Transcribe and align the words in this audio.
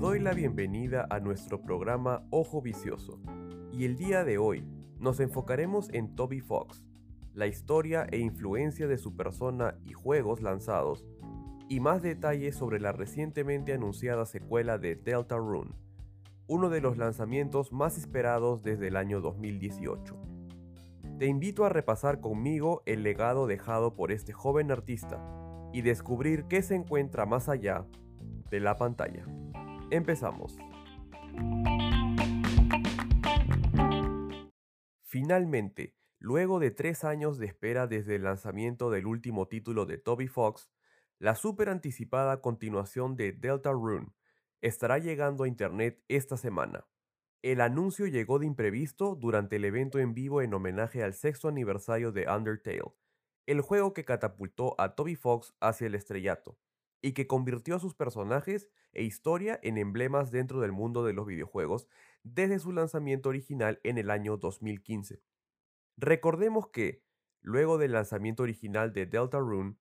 doy 0.00 0.18
la 0.18 0.32
bienvenida 0.32 1.06
a 1.10 1.20
nuestro 1.20 1.60
programa 1.60 2.26
Ojo 2.30 2.62
Vicioso 2.62 3.20
y 3.70 3.84
el 3.84 3.98
día 3.98 4.24
de 4.24 4.38
hoy 4.38 4.64
nos 4.98 5.20
enfocaremos 5.20 5.90
en 5.92 6.16
Toby 6.16 6.40
Fox, 6.40 6.86
la 7.34 7.46
historia 7.46 8.06
e 8.10 8.16
influencia 8.16 8.88
de 8.88 8.96
su 8.96 9.14
persona 9.14 9.76
y 9.84 9.92
juegos 9.92 10.40
lanzados, 10.40 11.04
y 11.68 11.80
más 11.80 12.00
detalles 12.00 12.56
sobre 12.56 12.80
la 12.80 12.92
recientemente 12.92 13.74
anunciada 13.74 14.24
secuela 14.24 14.78
de 14.78 14.96
Deltarune, 14.96 15.74
uno 16.46 16.70
de 16.70 16.80
los 16.80 16.96
lanzamientos 16.96 17.70
más 17.70 17.98
esperados 17.98 18.62
desde 18.62 18.88
el 18.88 18.96
año 18.96 19.20
2018. 19.20 20.16
Te 21.18 21.26
invito 21.26 21.66
a 21.66 21.68
repasar 21.68 22.20
conmigo 22.20 22.82
el 22.86 23.02
legado 23.02 23.46
dejado 23.46 23.96
por 23.96 24.12
este 24.12 24.32
joven 24.32 24.70
artista 24.70 25.22
y 25.74 25.82
descubrir 25.82 26.44
qué 26.44 26.62
se 26.62 26.74
encuentra 26.74 27.26
más 27.26 27.50
allá 27.50 27.84
de 28.50 28.60
la 28.60 28.76
pantalla. 28.76 29.26
Empezamos. 29.90 30.56
Finalmente, 35.02 35.96
luego 36.20 36.60
de 36.60 36.70
tres 36.70 37.02
años 37.02 37.38
de 37.38 37.46
espera 37.46 37.88
desde 37.88 38.14
el 38.14 38.22
lanzamiento 38.22 38.90
del 38.90 39.06
último 39.06 39.48
título 39.48 39.86
de 39.86 39.98
Toby 39.98 40.28
Fox, 40.28 40.70
la 41.18 41.34
super 41.34 41.68
anticipada 41.68 42.40
continuación 42.40 43.16
de 43.16 43.32
Deltarune 43.32 44.12
estará 44.60 44.98
llegando 44.98 45.42
a 45.42 45.48
Internet 45.48 46.04
esta 46.06 46.36
semana. 46.36 46.86
El 47.42 47.60
anuncio 47.60 48.06
llegó 48.06 48.38
de 48.38 48.46
imprevisto 48.46 49.16
durante 49.16 49.56
el 49.56 49.64
evento 49.64 49.98
en 49.98 50.14
vivo 50.14 50.40
en 50.40 50.54
homenaje 50.54 51.02
al 51.02 51.14
sexto 51.14 51.48
aniversario 51.48 52.12
de 52.12 52.28
Undertale, 52.28 52.94
el 53.46 53.60
juego 53.60 53.92
que 53.92 54.04
catapultó 54.04 54.80
a 54.80 54.94
Toby 54.94 55.16
Fox 55.16 55.54
hacia 55.60 55.88
el 55.88 55.96
estrellato, 55.96 56.58
y 57.02 57.12
que 57.12 57.26
convirtió 57.26 57.76
a 57.76 57.80
sus 57.80 57.94
personajes 57.94 58.68
e 58.92 59.02
historia 59.02 59.58
en 59.62 59.78
emblemas 59.78 60.30
dentro 60.30 60.60
del 60.60 60.72
mundo 60.72 61.04
de 61.04 61.12
los 61.12 61.26
videojuegos 61.26 61.88
desde 62.22 62.58
su 62.58 62.72
lanzamiento 62.72 63.28
original 63.28 63.80
en 63.84 63.98
el 63.98 64.10
año 64.10 64.36
2015. 64.36 65.22
Recordemos 65.96 66.68
que, 66.68 67.02
luego 67.40 67.78
del 67.78 67.92
lanzamiento 67.92 68.42
original 68.42 68.92
de 68.92 69.06
Deltarune, 69.06 69.76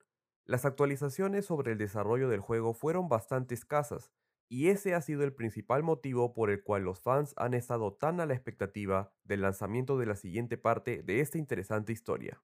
las 0.45 0.65
actualizaciones 0.65 1.45
sobre 1.45 1.73
el 1.73 1.77
desarrollo 1.77 2.29
del 2.29 2.39
juego 2.39 2.73
fueron 2.73 3.07
bastante 3.07 3.53
escasas, 3.53 4.11
y 4.47 4.69
ese 4.69 4.95
ha 4.95 5.01
sido 5.01 5.23
el 5.23 5.33
principal 5.33 5.83
motivo 5.83 6.33
por 6.33 6.49
el 6.49 6.63
cual 6.63 6.83
los 6.83 6.99
fans 6.99 7.35
han 7.37 7.53
estado 7.53 7.93
tan 7.93 8.19
a 8.19 8.25
la 8.25 8.33
expectativa 8.33 9.13
del 9.23 9.41
lanzamiento 9.41 9.97
de 9.99 10.07
la 10.07 10.15
siguiente 10.15 10.57
parte 10.57 11.03
de 11.03 11.19
esta 11.19 11.37
interesante 11.37 11.93
historia. 11.93 12.41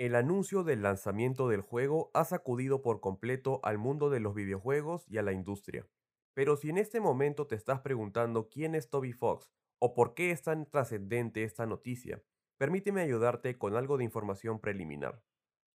El 0.00 0.14
anuncio 0.14 0.64
del 0.64 0.80
lanzamiento 0.80 1.46
del 1.46 1.60
juego 1.60 2.10
ha 2.14 2.24
sacudido 2.24 2.80
por 2.80 3.02
completo 3.02 3.60
al 3.62 3.76
mundo 3.76 4.08
de 4.08 4.18
los 4.18 4.34
videojuegos 4.34 5.04
y 5.10 5.18
a 5.18 5.22
la 5.22 5.34
industria. 5.34 5.86
Pero 6.32 6.56
si 6.56 6.70
en 6.70 6.78
este 6.78 7.00
momento 7.00 7.46
te 7.46 7.54
estás 7.54 7.80
preguntando 7.80 8.48
quién 8.48 8.74
es 8.74 8.88
Toby 8.88 9.12
Fox 9.12 9.52
o 9.78 9.92
por 9.92 10.14
qué 10.14 10.30
es 10.30 10.40
tan 10.40 10.64
trascendente 10.64 11.44
esta 11.44 11.66
noticia, 11.66 12.22
permíteme 12.56 13.02
ayudarte 13.02 13.58
con 13.58 13.76
algo 13.76 13.98
de 13.98 14.04
información 14.04 14.58
preliminar. 14.58 15.22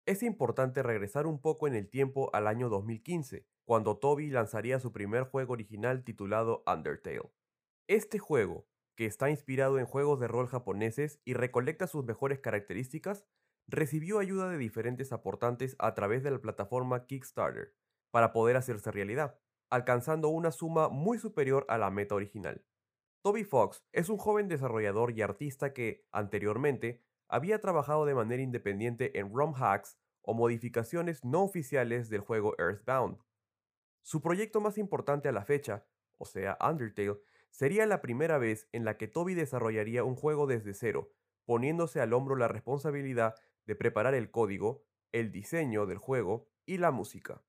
Es 0.07 0.23
importante 0.23 0.83
regresar 0.83 1.27
un 1.27 1.39
poco 1.39 1.69
en 1.69 1.75
el 1.75 1.91
tiempo 1.91 2.31
al 2.33 2.47
año 2.47 2.71
2015, 2.71 3.47
cuando 3.67 3.99
Toby 3.99 4.31
lanzaría 4.31 4.81
su 4.81 4.91
primer 4.91 5.25
juego 5.25 5.53
original 5.53 6.03
titulado 6.03 6.65
Undertale. 6.67 7.31
Este 7.89 8.19
juego, 8.19 8.67
que 8.97 9.05
está 9.05 9.29
inspirado 9.29 9.79
en 9.79 9.85
juegos 9.85 10.19
de 10.19 10.29
rol 10.29 10.47
japoneses 10.47 11.21
y 11.27 11.35
recolecta 11.35 11.87
sus 11.87 12.07
mejores 12.07 12.39
características, 12.39 13.27
recibió 13.67 14.19
ayuda 14.19 14.49
de 14.49 14.59
diferentes 14.59 15.13
aportantes 15.13 15.77
a 15.79 15.95
través 15.95 16.23
de 16.23 16.31
la 16.31 16.41
plataforma 16.41 17.07
Kickstarter 17.07 17.75
para 18.11 18.33
poder 18.33 18.57
hacerse 18.57 18.91
realidad, 18.91 19.39
alcanzando 19.71 20.29
una 20.29 20.53
suma 20.53 20.89
muy 20.89 21.19
superior 21.19 21.65
a 21.69 21.79
la 21.79 21.91
meta 21.91 22.15
original. 22.15 22.65
Toby 23.23 23.45
Fox 23.45 23.83
es 23.93 24.09
un 24.09 24.19
joven 24.19 24.49
desarrollador 24.49 25.13
y 25.13 25.23
artista 25.23 25.73
que, 25.73 26.07
anteriormente, 26.13 27.03
había 27.29 27.61
trabajado 27.61 28.05
de 28.05 28.15
manera 28.15 28.43
independiente 28.43 29.19
en 29.19 29.35
ROM 29.35 29.55
hacks 29.57 29.99
o 30.21 30.35
modificaciones 30.35 31.25
no 31.25 31.43
oficiales 31.43 32.09
del 32.11 32.21
juego 32.21 32.55
Earthbound. 32.59 33.19
Su 34.03 34.21
proyecto 34.21 34.61
más 34.61 34.77
importante 34.77 35.29
a 35.29 35.33
la 35.33 35.45
fecha, 35.45 35.87
o 36.19 36.27
sea 36.27 36.59
Undertale, 36.61 37.19
sería 37.51 37.87
la 37.87 38.03
primera 38.03 38.37
vez 38.39 38.69
en 38.73 38.85
la 38.85 38.97
que 38.99 39.09
Toby 39.09 39.35
desarrollaría 39.35 40.05
un 40.05 40.17
juego 40.17 40.47
desde 40.47 40.75
cero, 40.75 41.11
poniéndose 41.47 42.01
al 42.01 42.13
hombro 42.13 42.37
la 42.37 42.49
responsabilidad 42.49 43.35
de 43.67 43.77
preparar 43.77 44.15
el 44.15 44.31
código, 44.31 44.85
el 45.13 45.31
diseño 45.31 45.87
del 45.87 45.99
juego 45.99 46.49
y 46.67 46.79
la 46.79 46.91
música. 46.91 47.43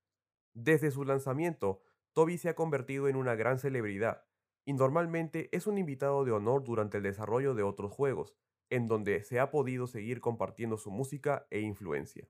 Desde 0.54 0.90
su 0.90 1.04
lanzamiento, 1.04 1.82
Toby 2.12 2.38
se 2.38 2.48
ha 2.48 2.54
convertido 2.54 3.08
en 3.08 3.16
una 3.16 3.34
gran 3.34 3.58
celebridad, 3.58 4.24
y 4.64 4.72
normalmente 4.72 5.48
es 5.52 5.66
un 5.66 5.78
invitado 5.78 6.24
de 6.24 6.32
honor 6.32 6.64
durante 6.64 6.96
el 6.96 7.02
desarrollo 7.02 7.54
de 7.54 7.62
otros 7.62 7.92
juegos, 7.92 8.34
en 8.70 8.88
donde 8.88 9.22
se 9.22 9.38
ha 9.38 9.50
podido 9.50 9.86
seguir 9.86 10.20
compartiendo 10.20 10.76
su 10.76 10.90
música 10.90 11.46
e 11.50 11.60
influencia. 11.60 12.28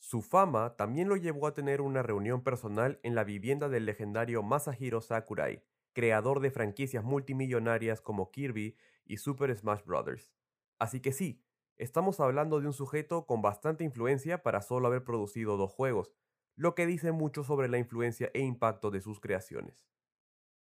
Su 0.00 0.22
fama 0.22 0.76
también 0.76 1.08
lo 1.08 1.16
llevó 1.16 1.46
a 1.46 1.54
tener 1.54 1.80
una 1.80 2.02
reunión 2.02 2.42
personal 2.42 3.00
en 3.02 3.14
la 3.14 3.24
vivienda 3.24 3.68
del 3.68 3.84
legendario 3.84 4.42
Masahiro 4.42 5.00
Sakurai, 5.00 5.62
creador 5.92 6.40
de 6.40 6.50
franquicias 6.50 7.04
multimillonarias 7.04 8.00
como 8.00 8.30
Kirby 8.30 8.76
y 9.04 9.16
Super 9.16 9.54
Smash 9.56 9.84
Bros. 9.84 10.32
Así 10.78 11.00
que 11.00 11.12
sí, 11.12 11.42
Estamos 11.78 12.18
hablando 12.18 12.60
de 12.60 12.66
un 12.66 12.72
sujeto 12.72 13.24
con 13.24 13.40
bastante 13.40 13.84
influencia 13.84 14.42
para 14.42 14.62
solo 14.62 14.88
haber 14.88 15.04
producido 15.04 15.56
dos 15.56 15.70
juegos, 15.70 16.12
lo 16.56 16.74
que 16.74 16.86
dice 16.86 17.12
mucho 17.12 17.44
sobre 17.44 17.68
la 17.68 17.78
influencia 17.78 18.32
e 18.34 18.40
impacto 18.40 18.90
de 18.90 19.00
sus 19.00 19.20
creaciones. 19.20 19.86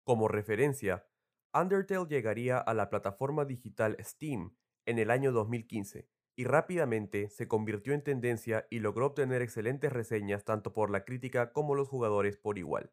Como 0.05 0.29
referencia, 0.29 1.07
Undertale 1.55 2.07
llegaría 2.07 2.59
a 2.59 2.75
la 2.75 2.91
plataforma 2.91 3.47
digital 3.47 3.97
Steam 4.01 4.55
en 4.85 4.99
el 4.99 5.11
año 5.11 5.33
2015 5.33 6.11
y 6.37 6.45
rápidamente 6.45 7.31
se 7.31 7.49
convirtió 7.49 7.95
en 7.95 8.05
tendencia 8.05 8.67
y 8.69 8.81
logró 8.81 9.07
obtener 9.07 9.41
excelentes 9.41 9.91
reseñas 9.91 10.45
tanto 10.45 10.75
por 10.75 10.91
la 10.91 11.07
crítica 11.07 11.55
como 11.55 11.75
los 11.75 11.89
jugadores 11.89 12.37
por 12.37 12.59
igual. 12.59 12.93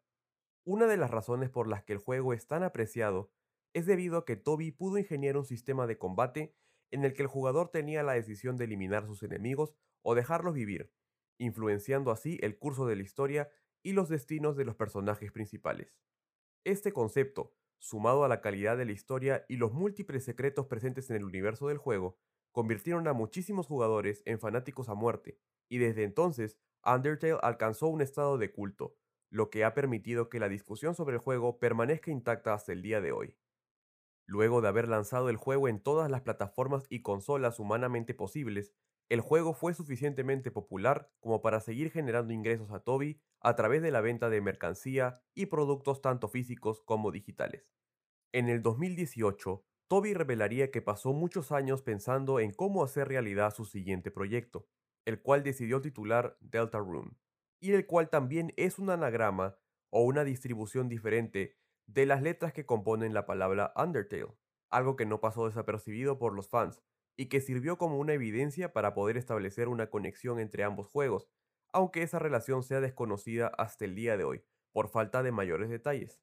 Una 0.64 0.86
de 0.86 0.96
las 0.96 1.10
razones 1.10 1.50
por 1.50 1.68
las 1.68 1.84
que 1.84 1.92
el 1.92 1.98
juego 1.98 2.32
es 2.32 2.46
tan 2.46 2.62
apreciado 2.62 3.30
es 3.74 3.84
debido 3.84 4.16
a 4.16 4.24
que 4.24 4.36
Toby 4.36 4.72
pudo 4.72 4.96
ingeniar 4.96 5.36
un 5.36 5.44
sistema 5.44 5.86
de 5.86 5.98
combate 5.98 6.56
en 6.90 7.04
el 7.04 7.14
que 7.14 7.22
el 7.22 7.28
jugador 7.28 7.70
tenía 7.70 8.02
la 8.02 8.14
decisión 8.14 8.56
de 8.56 8.64
eliminar 8.64 9.06
sus 9.06 9.22
enemigos 9.22 9.74
o 10.02 10.14
dejarlos 10.14 10.54
vivir, 10.54 10.92
influenciando 11.38 12.10
así 12.10 12.38
el 12.42 12.58
curso 12.58 12.86
de 12.86 12.96
la 12.96 13.02
historia 13.02 13.50
y 13.82 13.92
los 13.92 14.08
destinos 14.08 14.56
de 14.56 14.64
los 14.64 14.76
personajes 14.76 15.32
principales. 15.32 15.96
Este 16.64 16.92
concepto, 16.92 17.54
sumado 17.78 18.24
a 18.24 18.28
la 18.28 18.40
calidad 18.40 18.76
de 18.76 18.84
la 18.84 18.92
historia 18.92 19.44
y 19.48 19.56
los 19.56 19.72
múltiples 19.72 20.24
secretos 20.24 20.66
presentes 20.66 21.10
en 21.10 21.16
el 21.16 21.24
universo 21.24 21.68
del 21.68 21.78
juego, 21.78 22.18
convirtieron 22.52 23.06
a 23.06 23.12
muchísimos 23.12 23.66
jugadores 23.66 24.22
en 24.24 24.40
fanáticos 24.40 24.88
a 24.88 24.94
muerte, 24.94 25.38
y 25.68 25.78
desde 25.78 26.04
entonces 26.04 26.58
Undertale 26.84 27.38
alcanzó 27.42 27.88
un 27.88 28.00
estado 28.00 28.38
de 28.38 28.50
culto, 28.50 28.96
lo 29.30 29.50
que 29.50 29.64
ha 29.64 29.74
permitido 29.74 30.28
que 30.28 30.40
la 30.40 30.48
discusión 30.48 30.94
sobre 30.94 31.16
el 31.16 31.20
juego 31.20 31.58
permanezca 31.58 32.10
intacta 32.10 32.54
hasta 32.54 32.72
el 32.72 32.82
día 32.82 33.00
de 33.00 33.12
hoy. 33.12 33.36
Luego 34.26 34.60
de 34.60 34.68
haber 34.68 34.88
lanzado 34.88 35.30
el 35.30 35.36
juego 35.36 35.68
en 35.68 35.80
todas 35.80 36.10
las 36.10 36.22
plataformas 36.22 36.86
y 36.90 37.02
consolas 37.02 37.60
humanamente 37.60 38.12
posibles, 38.12 38.74
el 39.08 39.20
juego 39.20 39.54
fue 39.54 39.72
suficientemente 39.72 40.50
popular 40.50 41.12
como 41.20 41.42
para 41.42 41.60
seguir 41.60 41.92
generando 41.92 42.32
ingresos 42.32 42.72
a 42.72 42.80
Toby 42.80 43.20
a 43.40 43.54
través 43.54 43.82
de 43.82 43.92
la 43.92 44.00
venta 44.00 44.28
de 44.28 44.40
mercancía 44.40 45.22
y 45.34 45.46
productos 45.46 46.02
tanto 46.02 46.26
físicos 46.28 46.80
como 46.80 47.12
digitales. 47.12 47.70
En 48.32 48.48
el 48.48 48.62
2018, 48.62 49.64
Toby 49.88 50.14
revelaría 50.14 50.72
que 50.72 50.82
pasó 50.82 51.12
muchos 51.12 51.52
años 51.52 51.82
pensando 51.82 52.40
en 52.40 52.52
cómo 52.52 52.82
hacer 52.82 53.06
realidad 53.08 53.54
su 53.54 53.64
siguiente 53.64 54.10
proyecto, 54.10 54.68
el 55.04 55.22
cual 55.22 55.44
decidió 55.44 55.80
titular 55.80 56.36
Deltarune, 56.40 57.12
y 57.60 57.72
el 57.72 57.86
cual 57.86 58.10
también 58.10 58.52
es 58.56 58.80
un 58.80 58.90
anagrama 58.90 59.56
o 59.90 60.02
una 60.02 60.24
distribución 60.24 60.88
diferente 60.88 61.56
de 61.86 62.06
las 62.06 62.22
letras 62.22 62.52
que 62.52 62.66
componen 62.66 63.14
la 63.14 63.26
palabra 63.26 63.72
Undertale, 63.76 64.34
algo 64.70 64.96
que 64.96 65.06
no 65.06 65.20
pasó 65.20 65.46
desapercibido 65.46 66.18
por 66.18 66.34
los 66.34 66.48
fans 66.48 66.82
y 67.16 67.26
que 67.26 67.40
sirvió 67.40 67.78
como 67.78 67.98
una 67.98 68.12
evidencia 68.12 68.72
para 68.72 68.94
poder 68.94 69.16
establecer 69.16 69.68
una 69.68 69.88
conexión 69.88 70.38
entre 70.38 70.64
ambos 70.64 70.88
juegos, 70.88 71.28
aunque 71.72 72.02
esa 72.02 72.18
relación 72.18 72.62
sea 72.62 72.80
desconocida 72.80 73.48
hasta 73.48 73.84
el 73.84 73.94
día 73.94 74.16
de 74.16 74.24
hoy, 74.24 74.44
por 74.72 74.88
falta 74.88 75.22
de 75.22 75.32
mayores 75.32 75.70
detalles. 75.70 76.20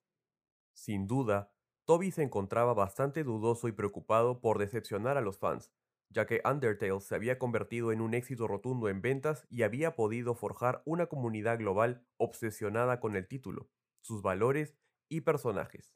Sin 0.73 1.07
duda, 1.07 1.51
Toby 1.85 2.11
se 2.11 2.23
encontraba 2.23 2.73
bastante 2.73 3.23
dudoso 3.23 3.67
y 3.67 3.71
preocupado 3.71 4.39
por 4.41 4.59
decepcionar 4.59 5.17
a 5.17 5.21
los 5.21 5.37
fans, 5.37 5.71
ya 6.09 6.25
que 6.27 6.41
Undertale 6.45 7.01
se 7.01 7.15
había 7.15 7.39
convertido 7.39 7.91
en 7.91 8.01
un 8.01 8.13
éxito 8.13 8.47
rotundo 8.47 8.87
en 8.89 9.01
ventas 9.01 9.47
y 9.49 9.63
había 9.63 9.95
podido 9.95 10.35
forjar 10.35 10.83
una 10.85 11.07
comunidad 11.07 11.57
global 11.57 12.05
obsesionada 12.17 12.99
con 12.99 13.15
el 13.15 13.27
título, 13.27 13.69
sus 14.01 14.21
valores 14.21 14.75
y 15.09 15.21
personajes. 15.21 15.95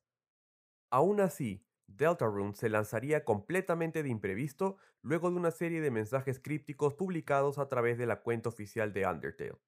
Aún 0.92 1.19
así, 1.19 1.65
Deltarune 1.88 2.54
se 2.54 2.69
lanzaría 2.69 3.24
completamente 3.24 4.04
de 4.04 4.09
imprevisto 4.09 4.77
luego 5.01 5.31
de 5.31 5.38
una 5.38 5.51
serie 5.51 5.81
de 5.81 5.92
mensajes 5.92 6.39
crípticos 6.39 6.94
publicados 6.95 7.57
a 7.59 7.69
través 7.69 7.98
de 7.98 8.06
la 8.06 8.21
cuenta 8.21 8.50
oficial 8.50 8.94
de 8.94 9.06
Undertale. 9.06 9.59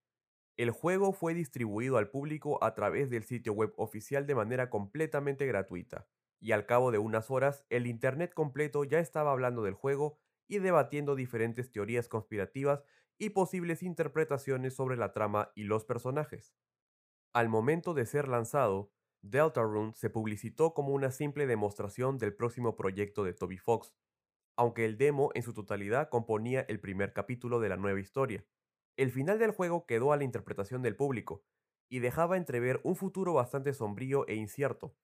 El 0.57 0.71
juego 0.71 1.13
fue 1.13 1.33
distribuido 1.33 1.97
al 1.97 2.09
público 2.09 2.63
a 2.63 2.75
través 2.75 3.09
del 3.09 3.23
sitio 3.23 3.53
web 3.53 3.73
oficial 3.77 4.27
de 4.27 4.35
manera 4.35 4.69
completamente 4.69 5.45
gratuita, 5.45 6.07
y 6.41 6.51
al 6.51 6.65
cabo 6.65 6.91
de 6.91 6.97
unas 6.97 7.31
horas 7.31 7.65
el 7.69 7.87
Internet 7.87 8.33
completo 8.33 8.83
ya 8.83 8.99
estaba 8.99 9.31
hablando 9.31 9.63
del 9.63 9.73
juego 9.73 10.19
y 10.47 10.59
debatiendo 10.59 11.15
diferentes 11.15 11.71
teorías 11.71 12.09
conspirativas 12.09 12.83
y 13.17 13.29
posibles 13.31 13.83
interpretaciones 13.83 14.75
sobre 14.75 14.97
la 14.97 15.13
trama 15.13 15.51
y 15.55 15.63
los 15.63 15.85
personajes. 15.85 16.55
Al 17.33 17.49
momento 17.49 17.93
de 17.93 18.05
ser 18.05 18.27
lanzado, 18.27 18.91
Deltarune 19.21 19.93
se 19.93 20.09
publicitó 20.09 20.73
como 20.73 20.93
una 20.93 21.11
simple 21.11 21.45
demostración 21.45 22.17
del 22.17 22.35
próximo 22.35 22.75
proyecto 22.75 23.23
de 23.23 23.33
Toby 23.33 23.57
Fox, 23.57 23.93
aunque 24.55 24.85
el 24.85 24.97
demo 24.97 25.31
en 25.35 25.43
su 25.43 25.53
totalidad 25.53 26.09
componía 26.09 26.61
el 26.61 26.79
primer 26.79 27.13
capítulo 27.13 27.59
de 27.59 27.69
la 27.69 27.77
nueva 27.77 27.99
historia. 27.99 28.45
El 28.97 29.11
final 29.11 29.39
del 29.39 29.51
juego 29.51 29.85
quedó 29.85 30.13
a 30.13 30.17
la 30.17 30.23
interpretación 30.23 30.81
del 30.81 30.95
público, 30.95 31.43
y 31.89 31.99
dejaba 31.99 32.37
entrever 32.37 32.79
un 32.83 32.95
futuro 32.95 33.33
bastante 33.33 33.73
sombrío 33.73 34.27
e 34.27 34.35
incierto, 34.35 34.95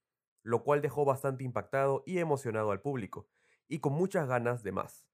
lo 0.44 0.64
cual 0.64 0.82
dejó 0.82 1.04
bastante 1.04 1.44
impactado 1.44 2.04
y 2.06 2.20
emocionado 2.20 2.72
al 2.72 2.82
público, 2.82 3.28
y 3.68 3.80
con 3.80 3.94
muchas 3.94 4.28
ganas 4.28 4.62
de 4.62 4.72
más. 4.72 5.06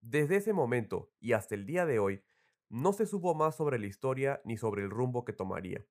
Desde 0.00 0.36
ese 0.36 0.52
momento 0.52 1.10
y 1.18 1.32
hasta 1.32 1.54
el 1.54 1.66
día 1.66 1.84
de 1.84 1.98
hoy, 1.98 2.22
no 2.68 2.92
se 2.92 3.06
supo 3.06 3.34
más 3.34 3.56
sobre 3.56 3.78
la 3.78 3.86
historia 3.86 4.40
ni 4.44 4.56
sobre 4.56 4.82
el 4.82 4.90
rumbo 4.90 5.24
que 5.24 5.32
tomaría. 5.32 5.84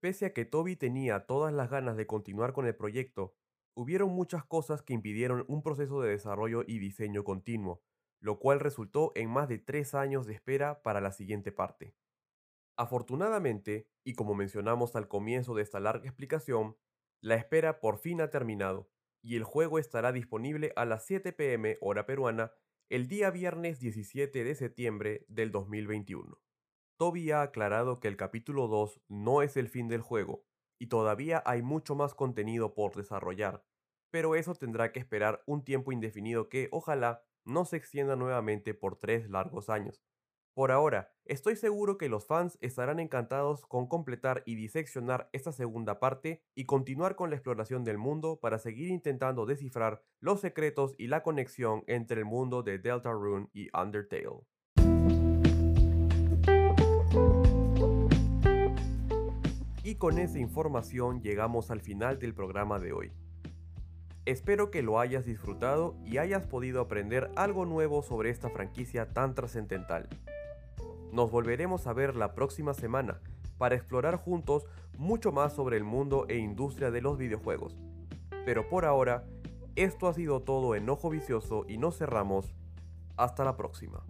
Pese 0.00 0.26
a 0.26 0.32
que 0.32 0.46
Toby 0.46 0.76
tenía 0.76 1.26
todas 1.26 1.52
las 1.52 1.70
ganas 1.70 1.96
de 1.96 2.06
continuar 2.06 2.54
con 2.54 2.66
el 2.66 2.74
proyecto, 2.74 3.34
hubieron 3.74 4.10
muchas 4.10 4.44
cosas 4.44 4.82
que 4.82 4.94
impidieron 4.94 5.44
un 5.46 5.62
proceso 5.62 6.00
de 6.00 6.10
desarrollo 6.10 6.64
y 6.66 6.78
diseño 6.78 7.22
continuo, 7.22 7.82
lo 8.18 8.38
cual 8.38 8.60
resultó 8.60 9.12
en 9.14 9.28
más 9.30 9.48
de 9.48 9.58
tres 9.58 9.94
años 9.94 10.26
de 10.26 10.32
espera 10.32 10.82
para 10.82 11.02
la 11.02 11.12
siguiente 11.12 11.52
parte. 11.52 11.94
Afortunadamente, 12.76 13.90
y 14.02 14.14
como 14.14 14.34
mencionamos 14.34 14.96
al 14.96 15.06
comienzo 15.06 15.54
de 15.54 15.62
esta 15.62 15.80
larga 15.80 16.06
explicación, 16.06 16.76
la 17.20 17.34
espera 17.34 17.78
por 17.80 17.98
fin 17.98 18.22
ha 18.22 18.30
terminado, 18.30 18.90
y 19.22 19.36
el 19.36 19.44
juego 19.44 19.78
estará 19.78 20.12
disponible 20.12 20.72
a 20.76 20.86
las 20.86 21.04
7 21.04 21.34
pm 21.34 21.76
hora 21.82 22.06
peruana 22.06 22.52
el 22.88 23.06
día 23.06 23.30
viernes 23.30 23.80
17 23.80 24.44
de 24.44 24.54
septiembre 24.54 25.26
del 25.28 25.52
2021. 25.52 26.40
Toby 27.00 27.30
ha 27.30 27.40
aclarado 27.40 27.98
que 27.98 28.08
el 28.08 28.18
capítulo 28.18 28.68
2 28.68 29.00
no 29.08 29.40
es 29.40 29.56
el 29.56 29.70
fin 29.70 29.88
del 29.88 30.02
juego, 30.02 30.44
y 30.78 30.88
todavía 30.88 31.42
hay 31.46 31.62
mucho 31.62 31.94
más 31.94 32.14
contenido 32.14 32.74
por 32.74 32.94
desarrollar, 32.94 33.64
pero 34.10 34.34
eso 34.34 34.54
tendrá 34.54 34.92
que 34.92 35.00
esperar 35.00 35.42
un 35.46 35.64
tiempo 35.64 35.92
indefinido 35.92 36.50
que, 36.50 36.68
ojalá, 36.72 37.24
no 37.46 37.64
se 37.64 37.78
extienda 37.78 38.16
nuevamente 38.16 38.74
por 38.74 38.98
tres 38.98 39.30
largos 39.30 39.70
años. 39.70 40.04
Por 40.52 40.72
ahora, 40.72 41.10
estoy 41.24 41.56
seguro 41.56 41.96
que 41.96 42.10
los 42.10 42.26
fans 42.26 42.58
estarán 42.60 43.00
encantados 43.00 43.64
con 43.64 43.88
completar 43.88 44.42
y 44.44 44.56
diseccionar 44.56 45.30
esta 45.32 45.52
segunda 45.52 46.00
parte 46.00 46.44
y 46.54 46.66
continuar 46.66 47.16
con 47.16 47.30
la 47.30 47.36
exploración 47.36 47.82
del 47.82 47.96
mundo 47.96 48.40
para 48.40 48.58
seguir 48.58 48.88
intentando 48.88 49.46
descifrar 49.46 50.02
los 50.20 50.42
secretos 50.42 50.96
y 50.98 51.06
la 51.06 51.22
conexión 51.22 51.82
entre 51.86 52.18
el 52.18 52.26
mundo 52.26 52.62
de 52.62 52.78
Deltarune 52.78 53.48
y 53.54 53.70
Undertale. 53.74 54.44
Y 59.90 59.96
con 59.96 60.20
esa 60.20 60.38
información 60.38 61.20
llegamos 61.20 61.72
al 61.72 61.80
final 61.80 62.20
del 62.20 62.32
programa 62.32 62.78
de 62.78 62.92
hoy. 62.92 63.10
Espero 64.24 64.70
que 64.70 64.82
lo 64.82 65.00
hayas 65.00 65.24
disfrutado 65.24 65.96
y 66.04 66.18
hayas 66.18 66.46
podido 66.46 66.80
aprender 66.80 67.28
algo 67.34 67.66
nuevo 67.66 68.04
sobre 68.04 68.30
esta 68.30 68.50
franquicia 68.50 69.12
tan 69.12 69.34
trascendental. 69.34 70.08
Nos 71.10 71.32
volveremos 71.32 71.88
a 71.88 71.92
ver 71.92 72.14
la 72.14 72.36
próxima 72.36 72.72
semana 72.72 73.20
para 73.58 73.74
explorar 73.74 74.14
juntos 74.14 74.64
mucho 74.96 75.32
más 75.32 75.54
sobre 75.54 75.76
el 75.76 75.82
mundo 75.82 76.24
e 76.28 76.38
industria 76.38 76.92
de 76.92 77.00
los 77.00 77.18
videojuegos. 77.18 77.76
Pero 78.44 78.68
por 78.68 78.84
ahora, 78.84 79.24
esto 79.74 80.06
ha 80.06 80.14
sido 80.14 80.40
todo 80.42 80.76
en 80.76 80.88
Ojo 80.88 81.10
Vicioso 81.10 81.64
y 81.66 81.78
nos 81.78 81.98
cerramos. 81.98 82.54
Hasta 83.16 83.42
la 83.42 83.56
próxima. 83.56 84.04